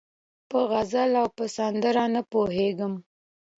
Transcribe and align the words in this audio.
په 0.49 0.59
غزل 0.71 1.11
او 1.21 1.27
په 1.37 1.45
سندره 1.55 2.05
نه 2.13 2.21
پوهېږي 2.31 2.87